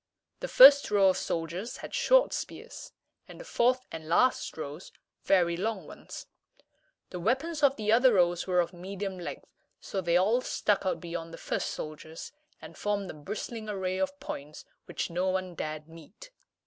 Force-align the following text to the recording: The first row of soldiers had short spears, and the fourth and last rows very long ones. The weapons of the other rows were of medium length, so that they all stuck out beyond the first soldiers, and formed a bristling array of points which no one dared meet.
The 0.39 0.47
first 0.47 0.89
row 0.89 1.09
of 1.09 1.17
soldiers 1.17 1.77
had 1.77 1.93
short 1.93 2.33
spears, 2.33 2.91
and 3.27 3.39
the 3.39 3.43
fourth 3.45 3.85
and 3.91 4.07
last 4.09 4.57
rows 4.57 4.91
very 5.25 5.55
long 5.55 5.85
ones. 5.85 6.25
The 7.11 7.19
weapons 7.19 7.61
of 7.61 7.75
the 7.75 7.91
other 7.91 8.13
rows 8.15 8.47
were 8.47 8.61
of 8.61 8.73
medium 8.73 9.19
length, 9.19 9.53
so 9.79 9.97
that 9.99 10.05
they 10.05 10.17
all 10.17 10.41
stuck 10.41 10.87
out 10.87 10.99
beyond 11.01 11.35
the 11.35 11.37
first 11.37 11.69
soldiers, 11.69 12.31
and 12.59 12.75
formed 12.75 13.11
a 13.11 13.13
bristling 13.13 13.69
array 13.69 13.99
of 13.99 14.19
points 14.19 14.65
which 14.85 15.11
no 15.11 15.29
one 15.29 15.53
dared 15.53 15.87
meet. 15.87 16.31